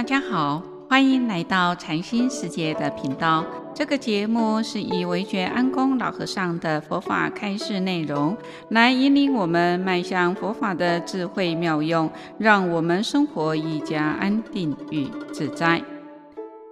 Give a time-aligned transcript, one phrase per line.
[0.00, 3.44] 大家好，欢迎来到禅心世界的频道。
[3.74, 8.34] 这个节目是以惟觉安公老和尚的佛法开示内容，
[8.70, 15.82] 来引领我们迈向佛法的智慧妙用，让我们生活愈加安定与自在。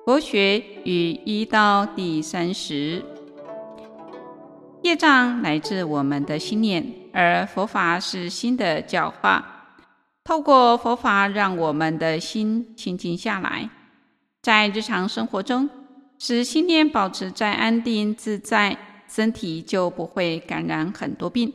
[0.07, 3.05] 佛学与医道第三十，
[4.81, 6.83] 业障来自我们的心念，
[7.13, 9.58] 而佛法是心的教化。
[10.29, 13.71] 透过佛法，让我们的心清静下来，
[14.43, 15.71] 在日常生活中，
[16.19, 18.77] 使心念保持在安定自在，
[19.09, 21.51] 身体就不会感染很多病。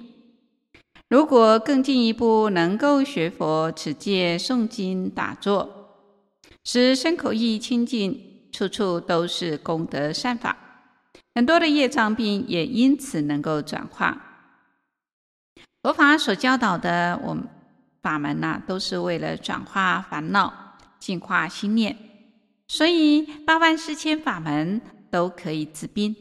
[1.08, 5.70] 如果更进一步，能够学佛、持戒、诵经、打坐，
[6.64, 10.58] 使身口意清净，处处都是功德善法，
[11.36, 14.20] 很多的业障病也因此能够转化。
[15.84, 17.48] 佛法所教导的，我们。
[18.04, 21.96] 法门呐、都是为了转化烦恼、净化心念，
[22.68, 26.14] 所以八万四千法门都可以治病。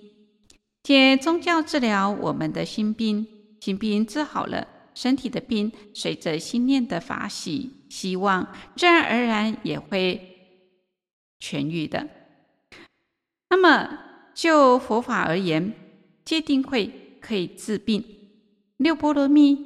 [0.84, 3.26] 借宗教治疗我们的心病，
[3.60, 10.60] 心病治好了，身体的病随着心念的法喜、希望，自然而然也会
[11.40, 12.08] 痊愈的。
[13.50, 13.98] 那么
[14.34, 15.74] 就佛法而言，
[16.24, 18.04] 戒定慧可以治病，
[18.76, 19.58] 六波罗蜜、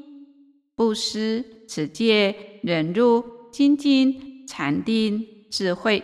[0.75, 1.45] 布施。
[1.67, 6.03] 持戒、忍辱、精进、禅定、智慧，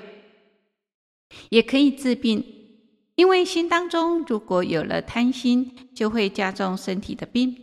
[1.51, 2.45] 也可以治病。
[3.15, 7.57] 因为心当中如果有了贪心，就会加重身体的病。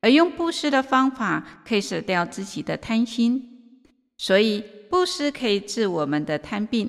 [0.00, 3.42] 而用布施的方法，可以舍掉自己的贪心，
[4.16, 6.88] 所以布施可以治我们的贪病。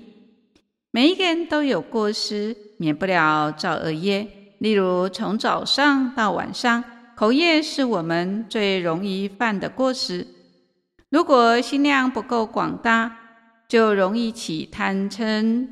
[0.92, 4.28] 每一个人都有过失，免不了造恶业。
[4.60, 6.84] 例如，从早上到晚上。
[7.20, 10.26] 口业是我们最容易犯的过失。
[11.10, 13.14] 如果心量不够广大，
[13.68, 15.68] 就容易起贪嗔、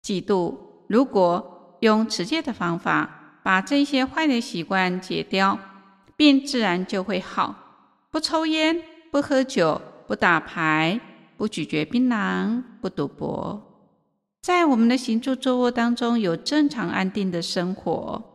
[0.00, 0.54] 嫉妒。
[0.86, 5.58] 如果用持戒的方法，把这些坏的习惯戒掉，
[6.16, 7.56] 病自然就会好。
[8.12, 8.80] 不抽烟，
[9.10, 11.00] 不喝酒，不打牌，
[11.36, 13.60] 不咀嚼槟榔，不赌博，
[14.42, 18.27] 在我们的行住坐卧当中，有正常安定的生活。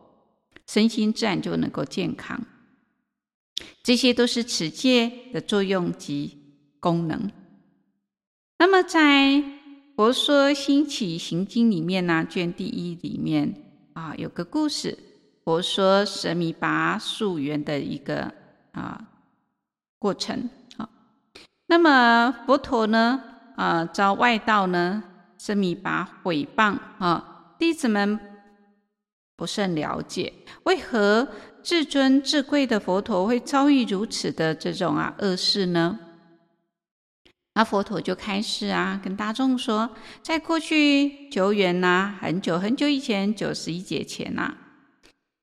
[0.66, 2.40] 身心自然就能够健康，
[3.82, 6.38] 这些都是持戒的作用及
[6.80, 7.30] 功能。
[8.58, 9.32] 那么，在
[9.94, 13.54] 《佛说兴起行经》里面呢，卷第一里面
[13.92, 14.98] 啊，有个故事，
[15.44, 18.32] 佛说舍米拔溯源的一个
[18.72, 19.06] 啊
[19.98, 20.48] 过程。
[20.78, 20.88] 啊，
[21.66, 23.22] 那么佛陀呢，
[23.56, 25.04] 啊，遭外道呢，
[25.38, 28.18] 舍米拔毁谤啊，弟子们。
[29.36, 30.32] 不甚了解，
[30.64, 31.28] 为何
[31.62, 35.98] 至尊至贵的佛陀会遭遇如此的这种啊恶事呢？
[37.54, 39.90] 那佛陀就开始啊，跟大众说，
[40.22, 44.56] 在过去久远呐、很久很久以前，九十一劫前呐、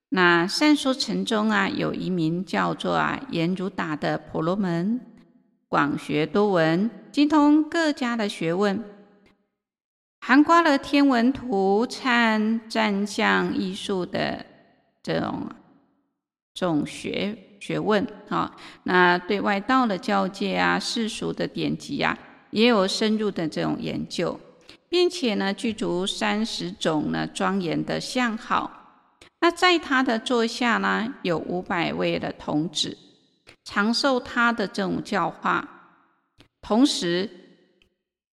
[0.10, 5.00] 那善说城中啊，有一名叫做啊颜如达的婆罗门，
[5.70, 8.84] 广学多闻，精通各家的学问。
[10.24, 14.46] 涵括了天文图参、占相艺术的
[15.02, 15.50] 这种
[16.54, 22.16] 种学学问啊，那对外道的教界啊、世俗的典籍啊，
[22.52, 24.40] 也有深入的这种研究，
[24.88, 28.70] 并且呢，具足三十种呢庄严的相好。
[29.40, 32.96] 那在他的座下呢，有五百位的童子，
[33.64, 35.68] 常受他的这种教化，
[36.62, 37.28] 同时。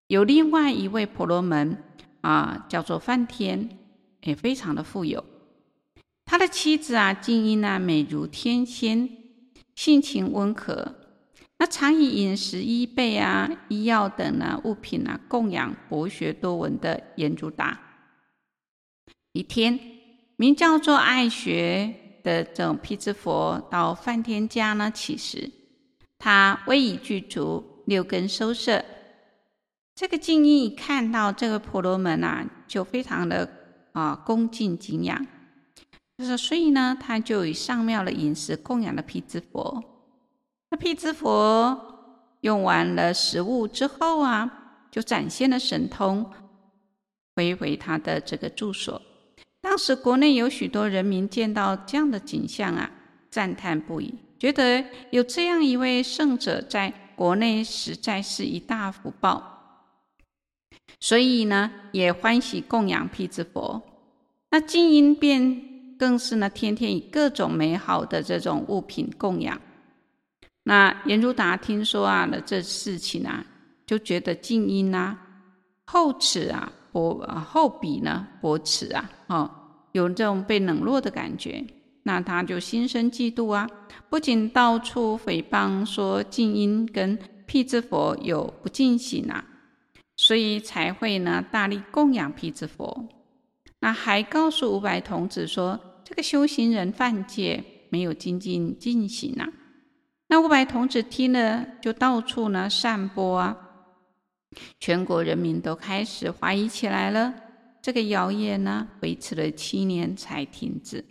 [0.09, 1.85] 有另外一位婆罗门
[2.23, 3.79] 啊，叫做梵天，
[4.23, 5.23] 也非常的富有。
[6.25, 9.09] 他的妻子啊，静音啊，美如天仙，
[9.75, 10.95] 性情温和。
[11.59, 17.79] 那常以饮食、衣被啊、医药等啊物品啊供养博学多闻的颜如达。
[19.33, 19.79] 一天，
[20.37, 25.51] 名叫做爱学的这种辟支佛到梵天家呢乞食，
[26.19, 28.83] 他威仪具足，六根收摄。
[29.99, 33.51] 这个静音一看到这个婆罗门啊，就非常的
[33.91, 35.27] 啊恭敬敬仰，
[36.17, 39.83] 就是所以呢，他就以上妙的饮食供养了辟支佛。
[40.71, 46.31] 那辟支佛用完了食物之后啊，就展现了神通，
[47.35, 49.03] 回回他的这个住所。
[49.61, 52.89] 当时国内有许多人民见到这样的景象啊，
[53.33, 59.57] 赞叹不已，觉得有这样一位圣者在国内实在是一大福报。
[61.01, 63.81] 所以呢，也欢喜供养辟支佛。
[64.51, 69.61] 那静音便更是呢，天天以各种美好的这种物品供养。
[70.65, 73.45] 那颜如达听说啊了这事情啊，
[73.87, 75.19] 就觉得静音啊，
[75.85, 79.51] 厚此啊，薄啊，厚彼呢，薄此啊，哦，
[79.93, 81.65] 有这种被冷落的感觉，
[82.03, 83.69] 那他就心生嫉妒啊，
[84.11, 89.45] 不仅到处诽谤说静音跟辟支佛有不敬行啊，
[90.19, 93.09] 所以才会呢大力供养辟支佛。
[93.79, 99.49] 那还告诉五百童子说，这个修行人犯戒，没有精进进行啊。
[100.27, 103.57] 那五百童子听了，就到处呢散播啊，
[104.81, 107.33] 全国人民都开始怀疑起来了。
[107.81, 111.05] 这个谣言呢，维持了七年才停止。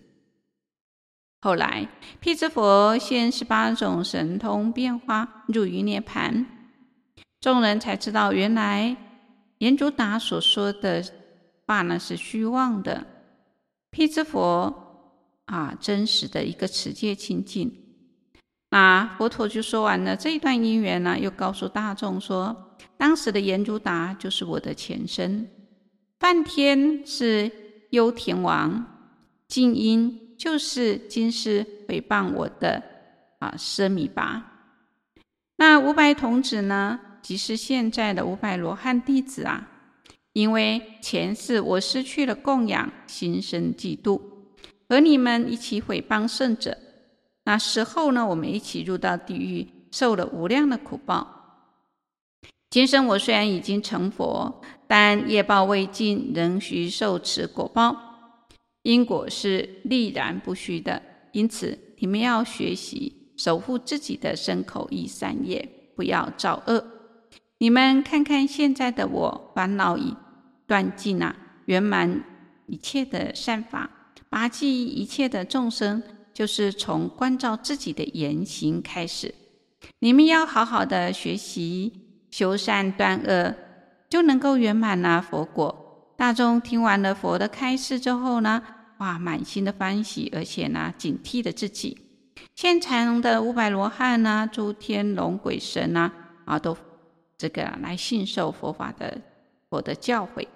[1.40, 1.88] 后来，
[2.20, 6.46] 辟支佛现十八种神通变化，入于涅槃，
[7.48, 8.94] 众人才知道，原来
[9.60, 11.02] 阎祖达所说的
[11.66, 13.08] 话呢是虚妄的。
[13.90, 14.74] 辟支佛
[15.46, 17.72] 啊，真实的一个持戒清净。
[18.72, 25.50] 那佛陀就说完了这一段因缘呢，又告诉大众说，当时的阎祖达就是我的前身，
[26.20, 27.50] 梵天是
[27.92, 28.86] 忧天王，
[29.48, 32.84] 静音就是今世诽谤我的
[33.40, 34.52] 啊奢弥巴。
[35.56, 39.70] 那五百童子呢，即是现在的五百罗汉弟子啊，
[40.34, 44.22] 因为前世我失去了供养，心生嫉妒，
[44.88, 46.78] 和你们一起诽谤圣者。
[47.46, 51.36] 那时候呢，我们一起入到地狱，受了无量的苦报。
[52.70, 57.96] 今生我虽然已经成佛，但业报未尽，仍需受此果报。
[58.84, 66.86] 因果是立然不虚的，因此你们要学习守护自己的身口意三业，不要造恶。
[67.60, 70.16] 你们看看现在的我，烦恼已
[70.66, 72.24] 断尽啊，圆满
[72.68, 73.90] 一切的善法，
[74.30, 76.04] 拔济一切的众生。
[76.34, 79.34] 就是从关照自己的言行开始，
[79.98, 81.92] 你们要好好的学习
[82.30, 83.56] 修善断恶，
[84.08, 86.14] 就能够圆满了佛果。
[86.16, 88.62] 大众听完了佛的开示之后呢，
[89.00, 91.98] 哇，满心的欢喜，而且呢，警惕了自己。
[92.54, 96.12] 现场的五百罗汉呢，诸天龙鬼神呢，
[96.46, 96.78] 啊，都
[97.38, 99.22] 这个来信受佛法的
[99.70, 100.48] 佛的教诲，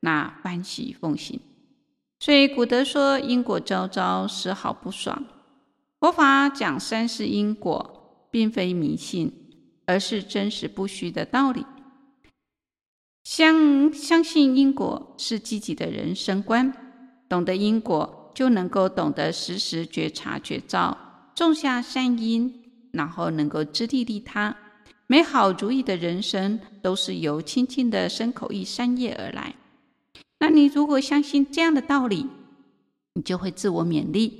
[0.00, 1.40] 那欢喜奉行。
[2.18, 5.24] 所以古德说：“因果昭昭，丝毫不爽。”
[5.98, 9.32] 佛法讲三世因果，并非迷信，
[9.86, 11.66] 而是真实不虚的道理。
[13.24, 16.72] 相相信因果是积极的人生观，
[17.28, 20.96] 懂得因果，就能够懂得时时觉察觉照，
[21.34, 24.56] 种下善因，然后能够自利利他。
[25.10, 29.56] 美好如意的人生，都是由清净的身口意三业而来。
[30.38, 32.28] 那你如果相信这样的道理，
[33.14, 34.32] 你就会自我勉励，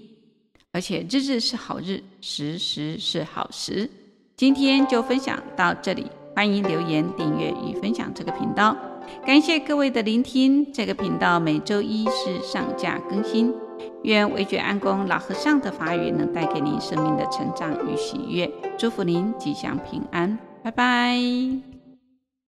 [0.70, 3.90] 而且日日是好日，时时是好时。
[4.36, 6.06] 今天就分享到这里，
[6.36, 8.76] 欢迎留言、订阅与分享这个频道。
[9.26, 13.52] 感谢各位的聆听，这个频道每周一是上架更新。
[14.04, 21.79] 愿惟觉安公老和尚的法语能带给您生命的成长与喜悦，祝福您吉祥平安，拜拜。